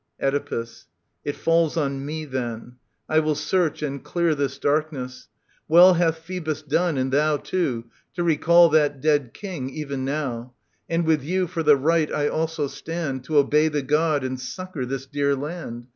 [0.19, 0.87] Oedipus.
[1.23, 2.77] It falls on me then.
[3.07, 5.27] I will search and clear This darkness.—
[5.67, 7.85] Well hath Phoebus done, and thou Too,
[8.15, 10.53] to recall that dead king, even now,
[10.89, 13.23] ^And with you for the right I also stand.
[13.25, 15.85] To obey the God and succour this dear land.